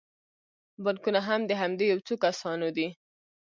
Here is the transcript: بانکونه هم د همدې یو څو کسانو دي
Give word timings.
بانکونه 0.83 1.19
هم 1.27 1.41
د 1.45 1.51
همدې 1.61 1.85
یو 1.91 1.99
څو 2.07 2.13
کسانو 2.25 2.67
دي 2.77 2.87